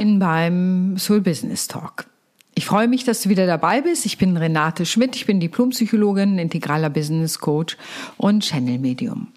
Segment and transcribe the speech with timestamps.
[0.00, 2.06] Moin beim Soul Business Talk.
[2.54, 4.06] Ich freue mich, dass du wieder dabei bist.
[4.06, 7.76] Ich bin Renate Schmidt, ich bin Diplompsychologin, integraler Business Coach
[8.16, 9.28] und Channel Medium.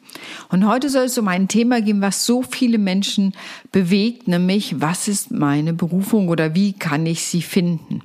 [0.47, 3.33] Und heute soll es um ein Thema gehen, was so viele Menschen
[3.73, 8.01] bewegt, nämlich was ist meine Berufung oder wie kann ich sie finden?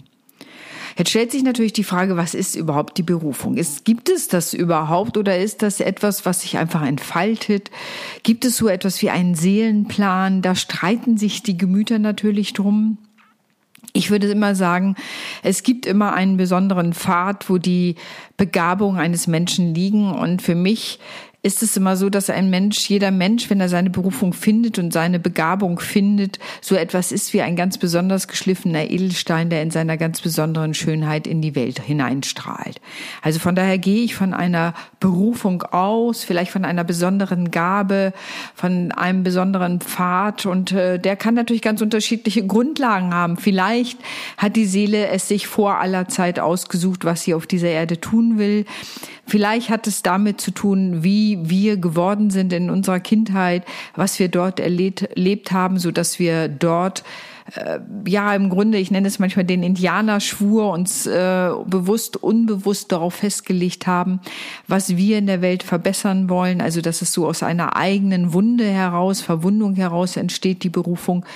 [0.98, 3.56] Jetzt stellt sich natürlich die Frage, was ist überhaupt die Berufung?
[3.56, 7.70] Ist, gibt es das überhaupt oder ist das etwas, was sich einfach entfaltet?
[8.25, 10.42] Gibt es so etwas wie einen Seelenplan?
[10.42, 12.98] Da streiten sich die Gemüter natürlich drum.
[13.92, 14.97] Ich würde immer sagen,
[15.45, 17.95] es gibt immer einen besonderen Pfad, wo die
[18.37, 20.11] Begabungen eines Menschen liegen.
[20.11, 20.98] Und für mich
[21.48, 24.93] ist es immer so, dass ein Mensch, jeder Mensch, wenn er seine Berufung findet und
[24.93, 29.97] seine Begabung findet, so etwas ist wie ein ganz besonders geschliffener Edelstein, der in seiner
[29.97, 32.83] ganz besonderen Schönheit in die Welt hineinstrahlt.
[33.23, 38.12] Also von daher gehe ich von einer Berufung aus, vielleicht von einer besonderen Gabe,
[38.55, 43.39] von einem besonderen Pfad und äh, der kann natürlich ganz unterschiedliche Grundlagen haben.
[43.39, 43.98] Vielleicht
[44.36, 48.36] hat die Seele es sich vor aller Zeit ausgesucht, was sie auf dieser Erde tun
[48.36, 48.67] will.
[49.29, 53.62] Vielleicht hat es damit zu tun, wie wir geworden sind in unserer Kindheit,
[53.95, 57.05] was wir dort erlebt, erlebt haben, so dass wir dort
[57.55, 63.17] äh, ja im Grunde, ich nenne es manchmal den Indianerschwur, uns äh, bewusst, unbewusst darauf
[63.17, 64.20] festgelegt haben,
[64.67, 66.63] was wir in der Welt verbessern wollen.
[66.63, 71.27] Also dass es so aus einer eigenen Wunde heraus, Verwundung heraus entsteht die Berufung.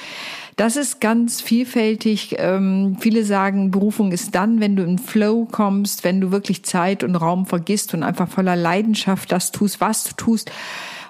[0.56, 2.36] Das ist ganz vielfältig.
[2.38, 7.02] Ähm, viele sagen, Berufung ist dann, wenn du in Flow kommst, wenn du wirklich Zeit
[7.02, 10.50] und Raum vergisst und einfach voller Leidenschaft das tust, was du tust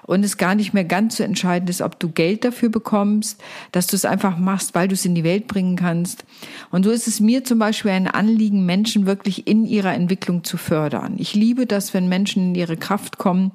[0.05, 3.87] und es gar nicht mehr ganz so entscheidend ist, ob du Geld dafür bekommst, dass
[3.87, 6.25] du es einfach machst, weil du es in die Welt bringen kannst.
[6.71, 10.57] Und so ist es mir zum Beispiel ein Anliegen, Menschen wirklich in ihrer Entwicklung zu
[10.57, 11.15] fördern.
[11.17, 13.51] Ich liebe das, wenn Menschen in ihre Kraft kommen.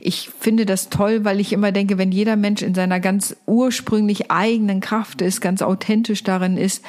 [0.00, 4.30] Ich finde das toll, weil ich immer denke, wenn jeder Mensch in seiner ganz ursprünglich
[4.30, 6.84] eigenen Kraft ist, ganz authentisch darin ist,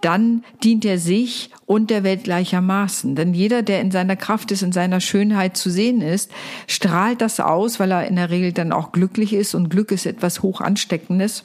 [0.00, 3.14] dann dient er sich und der Welt gleichermaßen.
[3.14, 6.30] Denn jeder, der in seiner Kraft ist, in seiner Schönheit zu sehen ist,
[6.66, 10.06] strahlt das aus, weil er in der Regel dann auch glücklich ist und Glück ist
[10.06, 11.44] etwas hoch ansteckendes.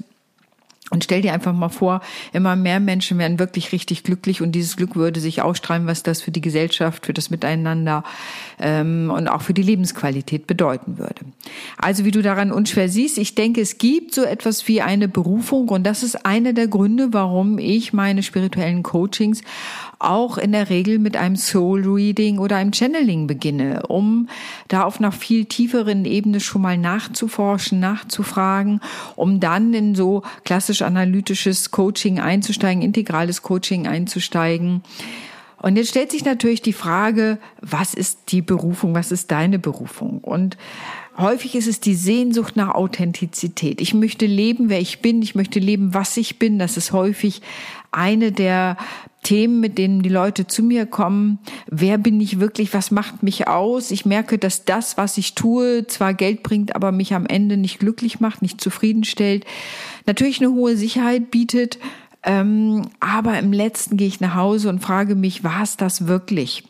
[0.90, 4.78] Und stell dir einfach mal vor, immer mehr Menschen werden wirklich richtig glücklich und dieses
[4.78, 8.06] Glück würde sich ausstrahlen, was das für die Gesellschaft, für das Miteinander
[8.58, 11.26] ähm, und auch für die Lebensqualität bedeuten würde.
[11.78, 15.68] Also wie du daran unschwer siehst, ich denke, es gibt so etwas wie eine Berufung
[15.70, 19.42] und das ist einer der Gründe, warum ich meine spirituellen Coachings
[20.00, 24.30] auch in der Regel mit einem Soul Reading oder einem Channeling beginne, um
[24.68, 28.82] da auf einer viel tieferen Ebene schon mal nachzuforschen, nachzufragen,
[29.16, 34.84] um dann in so klassisch analytisches Coaching einzusteigen, integrales Coaching einzusteigen.
[35.60, 40.20] Und jetzt stellt sich natürlich die Frage, was ist die Berufung, was ist deine Berufung?
[40.20, 40.56] Und
[41.18, 43.82] häufig ist es die Sehnsucht nach Authentizität.
[43.82, 46.60] Ich möchte leben, wer ich bin, ich möchte leben, was ich bin.
[46.60, 47.42] Das ist häufig
[47.92, 48.78] eine der
[49.28, 51.40] Themen, mit denen die Leute zu mir kommen.
[51.70, 52.74] Wer bin ich wirklich?
[52.74, 53.92] Was macht mich aus?
[53.92, 57.80] Ich merke, dass das, was ich tue, zwar Geld bringt, aber mich am Ende nicht
[57.80, 59.46] glücklich macht, nicht zufriedenstellt.
[60.06, 61.78] Natürlich eine hohe Sicherheit bietet.
[62.24, 66.64] Ähm, aber im letzten gehe ich nach Hause und frage mich, war es das wirklich?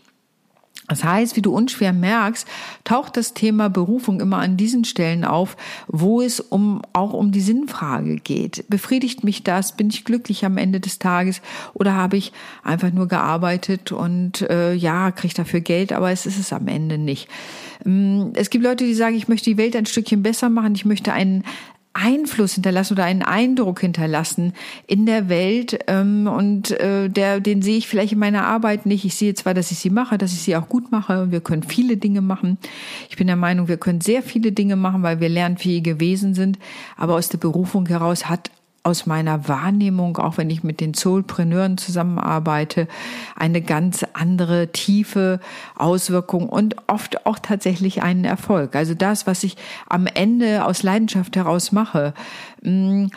[0.87, 2.47] Das heißt, wie du unschwer merkst,
[2.83, 7.41] taucht das Thema Berufung immer an diesen Stellen auf, wo es um, auch um die
[7.41, 8.65] Sinnfrage geht.
[8.69, 9.75] Befriedigt mich das?
[9.75, 11.41] Bin ich glücklich am Ende des Tages?
[11.73, 12.31] Oder habe ich
[12.63, 16.97] einfach nur gearbeitet und äh, ja, kriege dafür Geld, aber es ist es am Ende
[16.97, 17.27] nicht.
[17.85, 20.85] Ähm, es gibt Leute, die sagen, ich möchte die Welt ein Stückchen besser machen, ich
[20.85, 21.43] möchte einen,
[21.97, 24.53] Einfluss hinterlassen oder einen Eindruck hinterlassen
[24.85, 29.03] in der Welt ähm, und äh, der, den sehe ich vielleicht in meiner Arbeit nicht.
[29.05, 31.41] Ich sehe zwar, dass ich sie mache, dass ich sie auch gut mache und wir
[31.41, 32.57] können viele Dinge machen.
[33.09, 36.59] Ich bin der Meinung, wir können sehr viele Dinge machen, weil wir lernfähige Wesen sind,
[36.95, 38.51] aber aus der Berufung heraus hat
[38.87, 42.87] aus meiner Wahrnehmung, auch wenn ich mit den Soulpreneuren zusammenarbeite,
[43.35, 45.41] eine ganz andere tiefe
[45.75, 48.77] Auswirkung und oft auch tatsächlich einen Erfolg.
[48.77, 49.57] Also das, was ich
[49.89, 52.13] am Ende aus Leidenschaft heraus mache,
[52.61, 53.07] mm,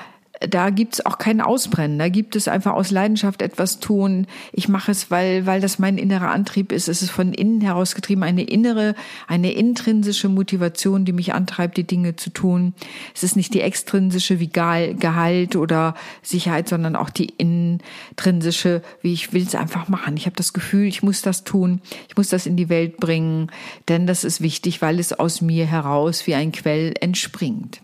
[0.49, 1.99] da gibt's auch kein Ausbrennen.
[1.99, 4.27] Da gibt es einfach aus Leidenschaft etwas tun.
[4.53, 6.89] Ich mache es, weil, weil das mein innerer Antrieb ist.
[6.89, 8.95] Es ist von innen herausgetrieben, eine innere,
[9.29, 12.73] eine intrinsische Motivation, die mich antreibt, die Dinge zu tun.
[13.15, 19.35] Es ist nicht die extrinsische wie Gehalt oder Sicherheit, sondern auch die intrinsische, wie ich
[19.35, 20.17] will es einfach machen.
[20.17, 21.83] Ich habe das Gefühl, ich muss das tun.
[22.09, 23.51] Ich muss das in die Welt bringen,
[23.89, 27.83] denn das ist wichtig, weil es aus mir heraus wie ein Quell entspringt.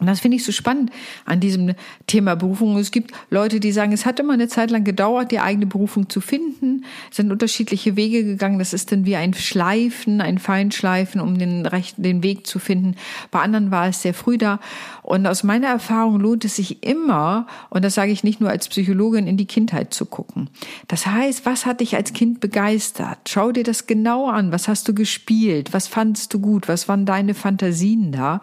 [0.00, 0.90] Und das finde ich so spannend
[1.26, 1.74] an diesem
[2.06, 2.78] Thema Berufung.
[2.78, 6.08] Es gibt Leute, die sagen, es hat immer eine Zeit lang gedauert, die eigene Berufung
[6.08, 6.84] zu finden.
[7.10, 8.58] Es sind unterschiedliche Wege gegangen.
[8.58, 12.96] Das ist dann wie ein Schleifen, ein Feinschleifen, um den rechten, den Weg zu finden.
[13.30, 14.58] Bei anderen war es sehr früh da.
[15.02, 18.68] Und aus meiner Erfahrung lohnt es sich immer, und das sage ich nicht nur als
[18.68, 20.48] Psychologin, in die Kindheit zu gucken.
[20.88, 23.18] Das heißt, was hat dich als Kind begeistert?
[23.28, 24.52] Schau dir das genau an.
[24.52, 25.72] Was hast du gespielt?
[25.72, 26.68] Was fandest du gut?
[26.68, 28.40] Was waren deine Fantasien da?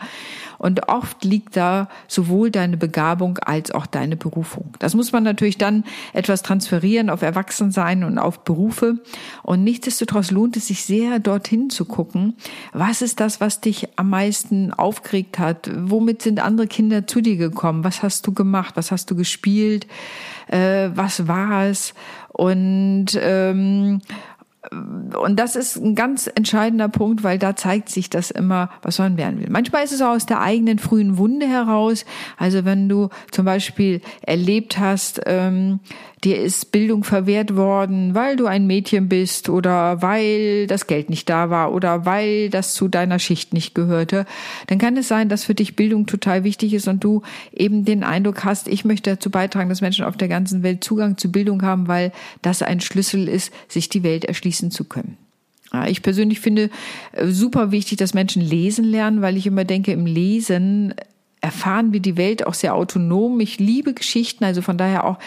[0.58, 4.74] Und oft liegt da sowohl deine Begabung als auch deine Berufung.
[4.80, 5.84] Das muss man natürlich dann
[6.14, 9.00] etwas transferieren auf Erwachsensein und auf Berufe.
[9.44, 12.36] Und nichtsdestotrotz lohnt es sich sehr, dorthin zu gucken.
[12.74, 15.70] Was ist das, was dich am meisten aufgeregt hat?
[15.76, 17.84] Womit sind andere Kinder zu dir gekommen?
[17.84, 18.76] Was hast du gemacht?
[18.76, 19.88] Was hast du gespielt?
[20.48, 21.94] Äh, was war es?
[22.30, 24.02] Und ähm,
[24.72, 29.18] und das ist ein ganz entscheidender Punkt, weil da zeigt sich das immer, was man
[29.18, 29.48] werden will.
[29.50, 32.06] Manchmal ist es auch aus der eigenen frühen Wunde heraus.
[32.38, 35.80] Also wenn du zum Beispiel erlebt hast, ähm,
[36.24, 41.30] dir ist Bildung verwehrt worden, weil du ein Mädchen bist oder weil das Geld nicht
[41.30, 44.26] da war oder weil das zu deiner Schicht nicht gehörte,
[44.66, 47.22] dann kann es sein, dass für dich Bildung total wichtig ist und du
[47.54, 51.18] eben den Eindruck hast, ich möchte dazu beitragen, dass Menschen auf der ganzen Welt Zugang
[51.18, 52.12] zu Bildung haben, weil
[52.42, 55.18] das ein Schlüssel ist, sich die Welt erschließen zu können.
[55.88, 56.70] Ich persönlich finde
[57.12, 60.94] äh, super wichtig, dass Menschen lesen lernen, weil ich immer denke, im Lesen
[61.48, 63.40] erfahren wir die Welt auch sehr autonom.
[63.40, 65.18] Ich liebe Geschichten, also von daher auch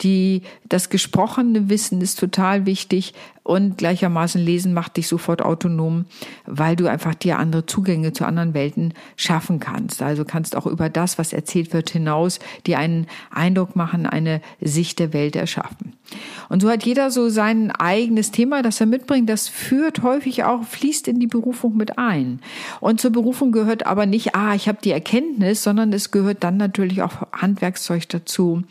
[0.00, 3.14] die, das gesprochene Wissen ist total wichtig
[3.48, 6.04] und gleichermaßen Lesen macht dich sofort autonom,
[6.44, 10.02] weil du einfach dir andere Zugänge zu anderen Welten schaffen kannst.
[10.02, 14.98] Also kannst auch über das, was erzählt wird, hinaus dir einen Eindruck machen, eine Sicht
[14.98, 15.94] der Welt erschaffen.
[16.50, 19.30] Und so hat jeder so sein eigenes Thema, das er mitbringt.
[19.30, 22.40] Das führt häufig auch, fließt in die Berufung mit ein.
[22.80, 26.56] Und zur Berufung gehört aber nicht, ah, ich habe die Erkenntnis, sondern es gehört dann
[26.56, 28.62] natürlich auch Handwerkszeug dazu,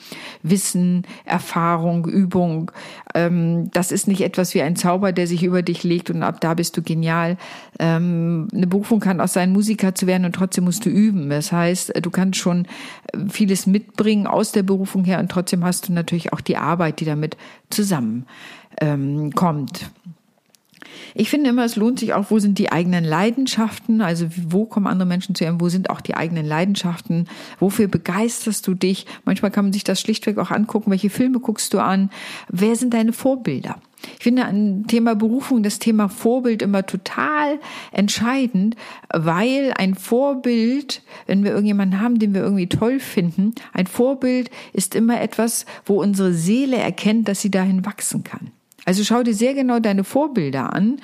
[0.42, 2.72] Wissen, Erfahrung, Übung.
[3.14, 6.42] Ähm, das ist nicht etwas wie ein Zauber, der sich über dich legt und ab
[6.42, 7.38] da bist du genial.
[7.78, 11.30] Ähm, eine Berufung kann auch sein, Musiker zu werden und trotzdem musst du üben.
[11.30, 12.66] Das heißt, du kannst schon
[13.30, 17.06] vieles mitbringen aus der Berufung her und trotzdem hast du natürlich auch die Arbeit, die
[17.06, 17.38] damit
[17.70, 18.26] zusammenkommt.
[21.16, 24.88] Ich finde immer, es lohnt sich auch, wo sind die eigenen Leidenschaften, also wo kommen
[24.88, 27.28] andere Menschen zu einem, wo sind auch die eigenen Leidenschaften,
[27.60, 29.06] wofür begeisterst du dich?
[29.25, 32.10] Manchmal kann man sich das schlichtweg auch angucken, welche Filme guckst du an,
[32.50, 33.78] wer sind deine Vorbilder?
[34.18, 37.60] Ich finde an Thema Berufung das Thema Vorbild immer total
[37.92, 38.75] entscheidend,
[39.12, 44.95] weil ein Vorbild, wenn wir irgendjemanden haben, den wir irgendwie toll finden, ein Vorbild ist
[44.95, 48.51] immer etwas, wo unsere Seele erkennt, dass sie dahin wachsen kann.
[48.88, 51.01] Also schau dir sehr genau deine Vorbilder an.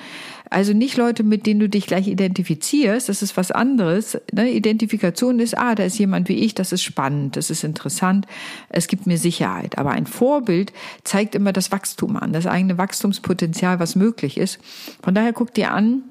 [0.48, 4.18] Also nicht Leute, mit denen du dich gleich identifizierst, das ist was anderes.
[4.32, 4.50] Ne?
[4.52, 8.26] Identifikation ist, ah, da ist jemand wie ich, das ist spannend, das ist interessant,
[8.70, 9.76] es gibt mir Sicherheit.
[9.76, 10.72] Aber ein Vorbild
[11.02, 14.60] zeigt immer das Wachstum an, das eigene Wachstumspotenzial, was möglich ist.
[15.02, 16.04] Von daher guck dir an,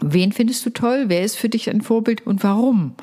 [0.00, 1.04] Wen findest du toll?
[1.06, 2.94] Wer ist für dich ein Vorbild und warum?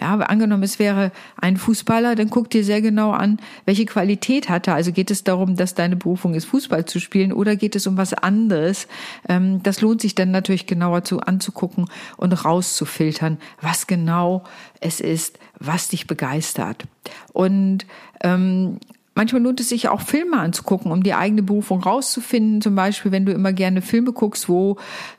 [0.00, 4.66] Ja, angenommen, es wäre ein Fußballer, dann guck dir sehr genau an, welche Qualität hat
[4.66, 4.74] er.
[4.74, 7.96] Also geht es darum, dass deine Berufung ist, Fußball zu spielen oder geht es um
[7.96, 8.88] was anderes?
[9.28, 11.86] Ähm, das lohnt sich dann natürlich genauer zu anzugucken
[12.16, 14.42] und rauszufiltern, was genau
[14.80, 16.84] es ist, was dich begeistert.
[17.32, 17.86] Und
[18.24, 18.80] ähm,
[19.14, 22.62] Manchmal lohnt es sich auch Filme anzugucken, um die eigene Berufung rauszufinden.
[22.62, 24.78] Zum Beispiel, wenn du immer gerne Filme guckst, wo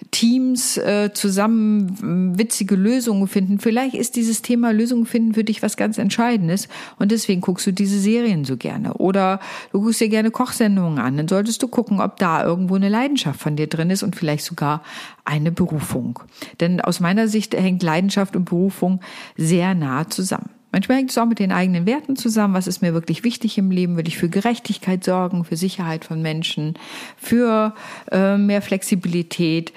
[0.09, 3.59] Teams äh, zusammen witzige Lösungen finden.
[3.59, 7.71] Vielleicht ist dieses Thema Lösungen finden für dich was ganz Entscheidendes und deswegen guckst du
[7.71, 8.95] diese Serien so gerne.
[8.95, 9.39] Oder
[9.71, 11.17] du guckst dir gerne Kochsendungen an.
[11.17, 14.45] Dann solltest du gucken, ob da irgendwo eine Leidenschaft von dir drin ist und vielleicht
[14.45, 14.81] sogar
[15.23, 16.19] eine Berufung.
[16.59, 19.01] Denn aus meiner Sicht hängt Leidenschaft und Berufung
[19.37, 20.49] sehr nah zusammen.
[20.73, 22.55] Manchmal hängt es auch mit den eigenen Werten zusammen.
[22.55, 23.95] Was ist mir wirklich wichtig im Leben?
[23.95, 26.73] Will ich für Gerechtigkeit sorgen, für Sicherheit von Menschen,
[27.15, 27.75] für
[28.11, 29.71] äh, mehr Flexibilität?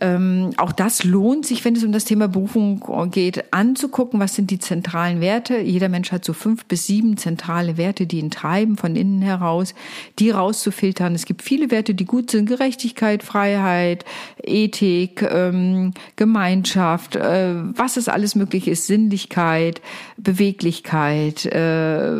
[0.00, 4.50] Ähm, auch das lohnt sich, wenn es um das Thema Berufung geht, anzugucken, was sind
[4.50, 5.58] die zentralen Werte.
[5.58, 9.74] Jeder Mensch hat so fünf bis sieben zentrale Werte, die ihn treiben von innen heraus,
[10.18, 11.14] die rauszufiltern.
[11.14, 12.46] Es gibt viele Werte, die gut sind.
[12.46, 14.04] Gerechtigkeit, Freiheit,
[14.42, 19.80] Ethik, ähm, Gemeinschaft, äh, was es alles möglich ist, Sinnlichkeit,
[20.18, 22.12] Beweglichkeit, äh,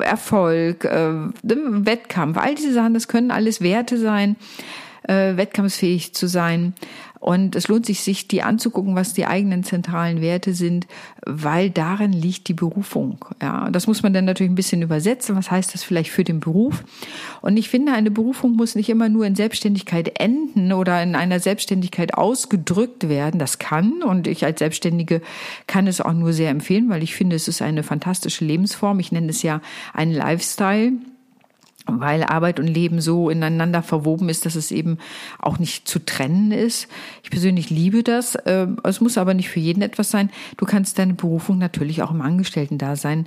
[0.00, 2.38] Erfolg, äh, Wettkampf.
[2.38, 4.36] All diese Sachen, das können alles Werte sein
[5.08, 6.74] äh, wettkampfsfähig zu sein.
[7.20, 10.86] Und es lohnt sich, sich die anzugucken, was die eigenen zentralen Werte sind,
[11.24, 13.24] weil darin liegt die Berufung.
[13.42, 15.36] Ja, das muss man dann natürlich ein bisschen übersetzen.
[15.36, 16.84] Was heißt das vielleicht für den Beruf?
[17.40, 21.40] Und ich finde, eine Berufung muss nicht immer nur in Selbstständigkeit enden oder in einer
[21.40, 23.38] Selbstständigkeit ausgedrückt werden.
[23.40, 25.22] Das kann und ich als Selbstständige
[25.66, 29.00] kann es auch nur sehr empfehlen, weil ich finde, es ist eine fantastische Lebensform.
[29.00, 29.60] Ich nenne es ja
[29.94, 30.92] einen Lifestyle
[31.86, 34.98] weil Arbeit und Leben so ineinander verwoben ist, dass es eben
[35.38, 36.88] auch nicht zu trennen ist.
[37.22, 38.36] Ich persönlich liebe das.
[38.46, 40.30] Ähm, es muss aber nicht für jeden etwas sein.
[40.56, 43.26] Du kannst deine Berufung natürlich auch im Angestellten-Dasein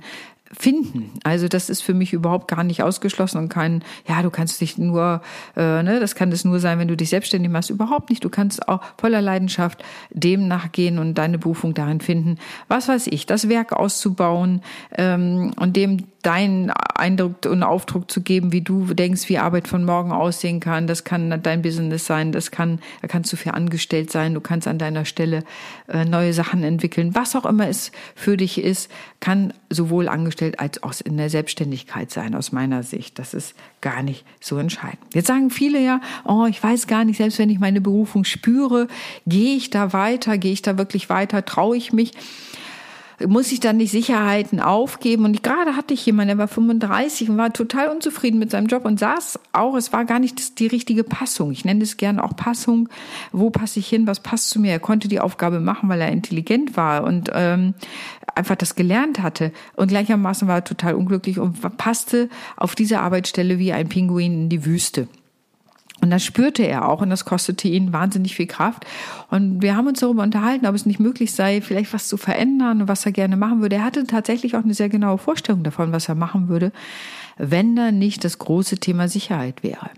[0.52, 1.12] finden.
[1.22, 4.78] Also das ist für mich überhaupt gar nicht ausgeschlossen und kein, ja, du kannst dich
[4.78, 5.22] nur,
[5.56, 7.70] äh, ne, das kann es nur sein, wenn du dich selbstständig machst.
[7.70, 8.24] Überhaupt nicht.
[8.24, 12.38] Du kannst auch voller Leidenschaft dem nachgehen und deine Berufung darin finden.
[12.66, 14.62] Was weiß ich, das Werk auszubauen
[14.96, 19.84] ähm, und dem deinen Eindruck und Aufdruck zu geben, wie du denkst, wie Arbeit von
[19.84, 20.86] morgen aussehen kann.
[20.86, 24.68] Das kann dein Business sein, das kann, da kannst du für angestellt sein, du kannst
[24.68, 25.44] an deiner Stelle
[25.88, 27.14] äh, neue Sachen entwickeln.
[27.14, 32.10] Was auch immer es für dich ist, kann sowohl angestellt als auch in der Selbstständigkeit
[32.10, 33.18] sein, aus meiner Sicht.
[33.18, 35.14] Das ist gar nicht so entscheidend.
[35.14, 38.88] Jetzt sagen viele ja, oh, ich weiß gar nicht, selbst wenn ich meine Berufung spüre,
[39.26, 42.12] gehe ich da weiter, gehe ich da wirklich weiter, traue ich mich?
[43.26, 45.24] Muss ich dann nicht Sicherheiten aufgeben.
[45.24, 48.84] Und gerade hatte ich jemanden, der war 35 und war total unzufrieden mit seinem Job
[48.84, 51.50] und saß auch, es war gar nicht die richtige Passung.
[51.50, 52.88] Ich nenne es gerne auch Passung.
[53.32, 54.06] Wo passe ich hin?
[54.06, 54.72] Was passt zu mir?
[54.72, 57.74] Er konnte die Aufgabe machen, weil er intelligent war und ähm,
[58.34, 59.52] einfach das gelernt hatte.
[59.76, 64.48] Und gleichermaßen war er total unglücklich und passte auf diese Arbeitsstelle wie ein Pinguin in
[64.48, 65.08] die Wüste.
[66.00, 68.86] Und das spürte er auch und das kostete ihn wahnsinnig viel Kraft.
[69.30, 72.82] Und wir haben uns darüber unterhalten, ob es nicht möglich sei, vielleicht was zu verändern
[72.82, 73.76] und was er gerne machen würde.
[73.76, 76.72] Er hatte tatsächlich auch eine sehr genaue Vorstellung davon, was er machen würde,
[77.36, 79.90] wenn da nicht das große Thema Sicherheit wäre.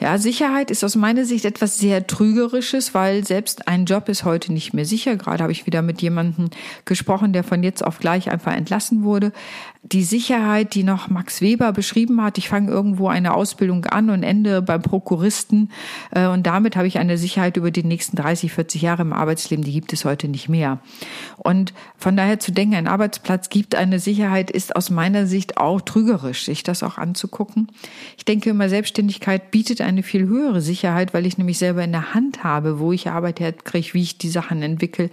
[0.00, 4.52] Ja, Sicherheit ist aus meiner Sicht etwas sehr Trügerisches, weil selbst ein Job ist heute
[4.52, 5.16] nicht mehr sicher.
[5.16, 6.50] Gerade habe ich wieder mit jemandem
[6.84, 9.32] gesprochen, der von jetzt auf gleich einfach entlassen wurde.
[9.86, 14.22] Die Sicherheit, die noch Max Weber beschrieben hat, ich fange irgendwo eine Ausbildung an und
[14.22, 15.70] ende beim Prokuristen
[16.10, 19.62] äh, und damit habe ich eine Sicherheit über die nächsten 30, 40 Jahre im Arbeitsleben,
[19.62, 20.78] die gibt es heute nicht mehr.
[21.36, 25.82] Und von daher zu denken, ein Arbeitsplatz gibt eine Sicherheit, ist aus meiner Sicht auch
[25.82, 27.68] trügerisch, sich das auch anzugucken.
[28.16, 32.14] Ich denke immer, Selbstständigkeit bietet eine viel höhere Sicherheit, weil ich nämlich selber in der
[32.14, 35.10] Hand habe, wo ich Arbeit herkriege, wie ich die Sachen entwickle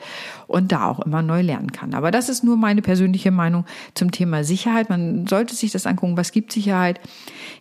[0.48, 1.94] und da auch immer neu lernen kann.
[1.94, 4.90] Aber das ist nur meine persönliche Meinung zum Thema Sicherheit.
[4.90, 7.00] Man sollte sich das angucken, was gibt Sicherheit.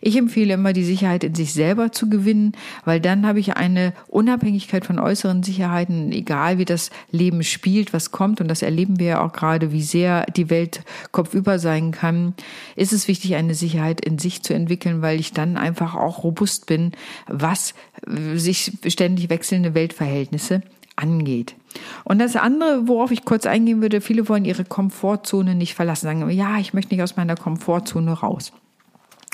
[0.01, 2.53] Ich empfehle immer, die Sicherheit in sich selber zu gewinnen,
[2.85, 8.11] weil dann habe ich eine Unabhängigkeit von äußeren Sicherheiten, egal wie das Leben spielt, was
[8.11, 8.41] kommt.
[8.41, 12.33] Und das erleben wir ja auch gerade, wie sehr die Welt kopfüber sein kann.
[12.75, 16.65] Ist es wichtig, eine Sicherheit in sich zu entwickeln, weil ich dann einfach auch robust
[16.65, 16.91] bin,
[17.27, 17.73] was
[18.35, 20.61] sich ständig wechselnde Weltverhältnisse
[20.95, 21.55] angeht.
[22.03, 26.29] Und das andere, worauf ich kurz eingehen würde, viele wollen ihre Komfortzone nicht verlassen, sagen,
[26.29, 28.51] ja, ich möchte nicht aus meiner Komfortzone raus.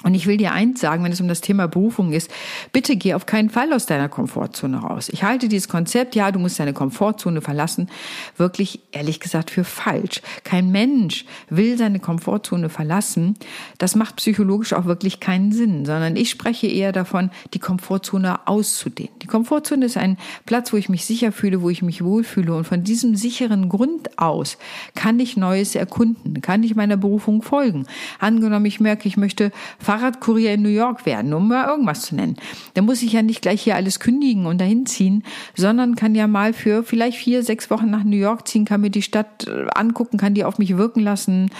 [0.03, 2.29] Und ich will dir eins sagen, wenn es um das Thema Berufung ist,
[2.71, 5.09] bitte geh auf keinen Fall aus deiner Komfortzone raus.
[5.09, 7.89] Ich halte dieses Konzept, ja, du musst deine Komfortzone verlassen,
[8.37, 10.21] wirklich ehrlich gesagt für falsch.
[10.43, 13.39] Kein Mensch will seine Komfortzone verlassen.
[13.79, 19.17] Das macht psychologisch auch wirklich keinen Sinn, sondern ich spreche eher davon, die Komfortzone auszudehnen.
[19.23, 22.53] Die Komfortzone ist ein Platz, wo ich mich sicher fühle, wo ich mich wohlfühle.
[22.53, 24.59] Und von diesem sicheren Grund aus
[24.93, 27.87] kann ich Neues erkunden, kann ich meiner Berufung folgen.
[28.19, 29.51] Angenommen, ich merke, ich möchte
[29.87, 32.35] Fahrradkurier in New York werden, um mal irgendwas zu nennen.
[32.73, 35.23] Da muss ich ja nicht gleich hier alles kündigen und dahin ziehen,
[35.55, 38.89] sondern kann ja mal für vielleicht vier, sechs Wochen nach New York ziehen, kann mir
[38.89, 41.51] die Stadt äh, angucken, kann die auf mich wirken lassen,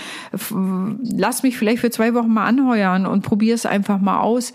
[0.51, 4.51] lass mich vielleicht für zwei Wochen mal anheuern und probiere es einfach mal aus.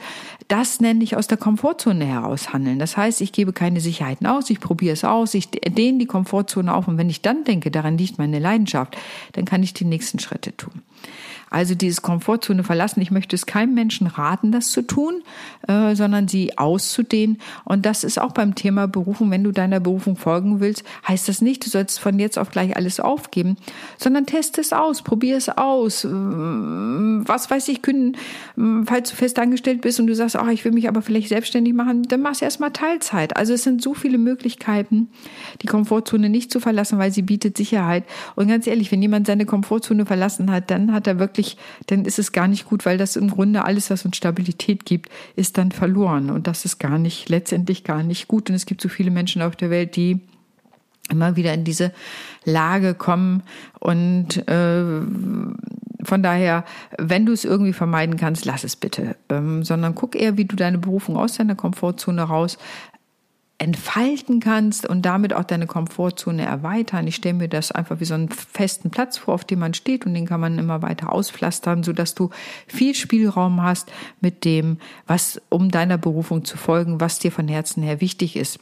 [0.49, 2.79] Das nenne ich aus der Komfortzone heraus handeln.
[2.79, 6.75] Das heißt, ich gebe keine Sicherheiten aus, ich probiere es aus, ich dehne die Komfortzone
[6.75, 8.99] auf und wenn ich dann denke, daran liegt meine Leidenschaft,
[9.33, 10.83] dann kann ich die nächsten Schritte tun.
[11.53, 13.03] Also dieses Komfortzone verlassen.
[13.03, 15.23] Ich möchte es keinem Menschen raten, das zu tun,
[15.69, 17.39] äh, sondern sie auszudehnen.
[17.65, 19.31] Und das ist auch beim Thema Berufung.
[19.31, 22.75] Wenn du deiner Berufung folgen willst, heißt das nicht, du sollst von jetzt auf gleich
[22.77, 23.57] alles aufgeben,
[23.99, 26.05] sondern teste es aus, probier es aus.
[26.05, 28.17] Ähm, was weiß ich, können,
[28.57, 31.29] ähm, falls du fest angestellt bist und du sagst, ach, ich will mich aber vielleicht
[31.29, 33.37] selbstständig machen, dann machst du erstmal Teilzeit.
[33.37, 35.09] Also es sind so viele Möglichkeiten,
[35.61, 38.05] die Komfortzone nicht zu verlassen, weil sie bietet Sicherheit.
[38.37, 41.57] Und ganz ehrlich, wenn jemand seine Komfortzone verlassen hat, dann hat er wirklich wirklich,
[41.87, 45.11] dann ist es gar nicht gut, weil das im Grunde alles, was uns Stabilität gibt,
[45.37, 46.31] ist dann verloren.
[46.31, 48.49] Und das ist gar nicht, letztendlich gar nicht gut.
[48.49, 50.21] Und es gibt so viele Menschen auf der Welt, die
[51.11, 51.93] immer wieder in diese
[52.45, 53.43] Lage kommen
[53.81, 55.01] und äh,
[56.05, 56.65] von daher,
[56.99, 60.57] wenn du es irgendwie vermeiden kannst, lass es bitte, ähm, sondern guck eher, wie du
[60.57, 62.59] deine Berufung aus deiner Komfortzone raus
[63.63, 67.07] entfalten kannst und damit auch deine Komfortzone erweitern.
[67.07, 70.05] Ich stelle mir das einfach wie so einen festen Platz vor, auf dem man steht
[70.05, 72.31] und den kann man immer weiter auspflastern, sodass du
[72.67, 77.85] viel Spielraum hast mit dem, was um deiner Berufung zu folgen, was dir von Herzen
[77.85, 78.59] her wichtig ist.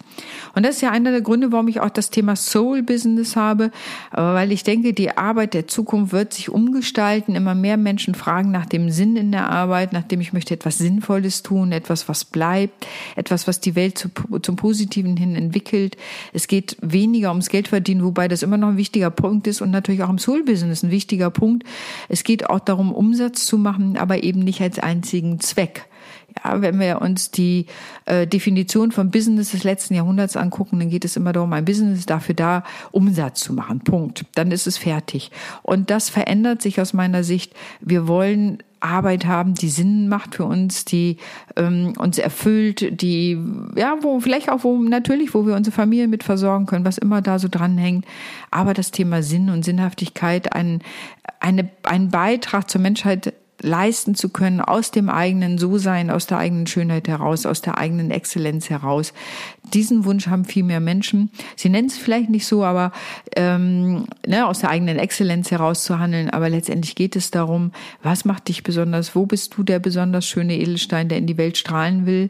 [0.55, 3.71] Und das ist ja einer der Gründe, warum ich auch das Thema Soul Business habe,
[4.13, 7.37] weil ich denke, die Arbeit der Zukunft wird sich umgestalten.
[7.37, 11.43] Immer mehr Menschen fragen nach dem Sinn in der Arbeit, nachdem ich möchte etwas Sinnvolles
[11.43, 14.11] tun, etwas, was bleibt, etwas, was die Welt zu,
[14.43, 15.97] zum Positiven hin entwickelt.
[16.33, 20.03] Es geht weniger ums Geldverdienen, wobei das immer noch ein wichtiger Punkt ist und natürlich
[20.03, 21.65] auch im Soul-Business ein wichtiger Punkt.
[22.09, 25.87] Es geht auch darum, Umsatz zu machen, aber eben nicht als einzigen Zweck.
[26.45, 27.67] Ja, wenn wir uns die
[28.07, 32.07] äh, Definition von Business des letzten Jahrhunderts angucken, dann geht es immer darum, ein Business
[32.07, 33.81] dafür da, Umsatz zu machen.
[33.81, 34.25] Punkt.
[34.35, 35.31] Dann ist es fertig.
[35.63, 37.55] Und das verändert sich aus meiner Sicht.
[37.81, 41.19] Wir wollen Arbeit haben, die Sinn macht für uns, die
[41.57, 43.39] ähm, uns erfüllt, die
[43.77, 47.23] ja, wo vielleicht auch wo natürlich, wo wir unsere Familie mit versorgen können, was immer
[47.23, 48.05] da so dranhängt.
[48.51, 50.83] Aber das Thema Sinn und Sinnhaftigkeit, ein,
[51.41, 56.67] eine, ein Beitrag zur Menschheit leisten zu können, aus dem eigenen So-Sein, aus der eigenen
[56.67, 59.13] Schönheit heraus, aus der eigenen Exzellenz heraus.
[59.75, 61.31] Diesen Wunsch haben viel mehr Menschen.
[61.57, 62.93] Sie nennen es vielleicht nicht so, aber
[63.37, 66.31] ähm, ne, aus der eigenen Exzellenz heraus zu handeln.
[66.31, 67.73] Aber letztendlich geht es darum,
[68.03, 69.15] was macht dich besonders?
[69.15, 72.29] Wo bist du der besonders schöne Edelstein, der in die Welt strahlen will?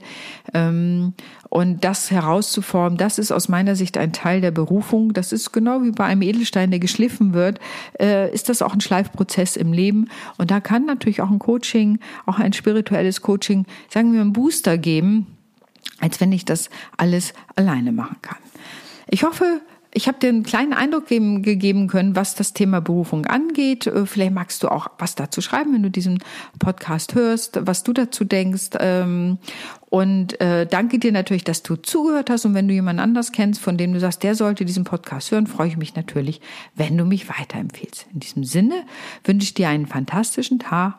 [0.54, 1.14] Ähm,
[1.50, 5.12] und das herauszuformen, das ist aus meiner Sicht ein Teil der Berufung.
[5.12, 7.58] Das ist genau wie bei einem Edelstein, der geschliffen wird,
[7.98, 10.08] äh, ist das auch ein Schleifprozess im Leben.
[10.38, 14.78] Und da kann natürlich auch ein Coaching, auch ein spirituelles Coaching, sagen wir, einen Booster
[14.78, 15.26] geben,
[16.00, 18.38] als wenn ich das alles alleine machen kann.
[19.08, 19.60] Ich hoffe,
[19.92, 23.88] ich habe dir einen kleinen Eindruck geben, gegeben können, was das Thema Berufung angeht.
[23.88, 26.22] Äh, vielleicht magst du auch was dazu schreiben, wenn du diesen
[26.58, 28.70] Podcast hörst, was du dazu denkst.
[28.78, 29.38] Ähm,
[29.88, 32.44] und äh, danke dir natürlich, dass du zugehört hast.
[32.44, 35.48] Und wenn du jemand anders kennst, von dem du sagst, der sollte diesen Podcast hören,
[35.48, 36.40] freue ich mich natürlich,
[36.76, 38.06] wenn du mich weiterempfehlst.
[38.14, 38.84] In diesem Sinne
[39.24, 40.98] wünsche ich dir einen fantastischen Tag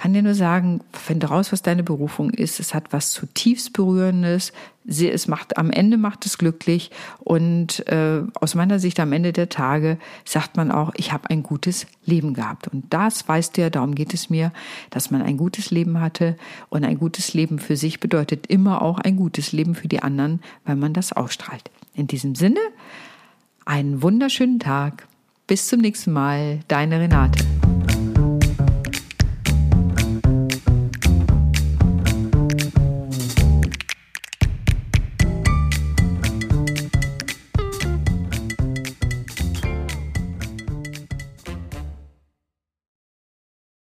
[0.00, 2.58] kann dir nur sagen, finde raus, was deine Berufung ist.
[2.58, 4.54] Es hat was zutiefst Berührendes.
[4.88, 6.90] Es macht, am Ende macht es glücklich.
[7.18, 11.42] Und äh, aus meiner Sicht am Ende der Tage sagt man auch, ich habe ein
[11.42, 12.66] gutes Leben gehabt.
[12.68, 14.52] Und das weißt du ja, darum geht es mir,
[14.88, 16.38] dass man ein gutes Leben hatte.
[16.70, 20.40] Und ein gutes Leben für sich bedeutet immer auch ein gutes Leben für die anderen,
[20.64, 21.70] weil man das ausstrahlt.
[21.92, 22.60] In diesem Sinne,
[23.66, 25.06] einen wunderschönen Tag.
[25.46, 26.60] Bis zum nächsten Mal.
[26.68, 27.44] Deine Renate.